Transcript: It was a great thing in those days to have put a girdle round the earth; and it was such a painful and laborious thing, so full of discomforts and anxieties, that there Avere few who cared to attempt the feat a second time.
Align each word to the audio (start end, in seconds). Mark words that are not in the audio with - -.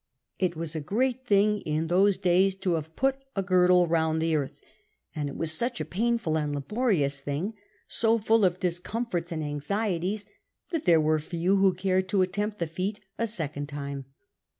It 0.39 0.55
was 0.55 0.75
a 0.75 0.79
great 0.81 1.27
thing 1.27 1.59
in 1.59 1.85
those 1.85 2.17
days 2.17 2.55
to 2.55 2.73
have 2.73 2.95
put 2.95 3.19
a 3.35 3.43
girdle 3.43 3.85
round 3.85 4.19
the 4.19 4.35
earth; 4.35 4.59
and 5.15 5.29
it 5.29 5.35
was 5.37 5.51
such 5.51 5.79
a 5.79 5.85
painful 5.85 6.39
and 6.39 6.55
laborious 6.55 7.21
thing, 7.21 7.53
so 7.87 8.17
full 8.17 8.43
of 8.43 8.59
discomforts 8.59 9.31
and 9.31 9.43
anxieties, 9.43 10.25
that 10.71 10.85
there 10.85 10.99
Avere 10.99 11.21
few 11.21 11.57
who 11.57 11.75
cared 11.75 12.09
to 12.09 12.23
attempt 12.23 12.57
the 12.57 12.65
feat 12.65 12.99
a 13.19 13.27
second 13.27 13.69
time. 13.69 14.05